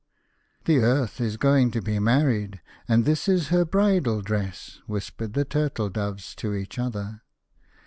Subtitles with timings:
[0.65, 5.45] "The Earth is going to be married, and this is her bridal dress," whispered the
[5.45, 7.21] Turtle doves to each other.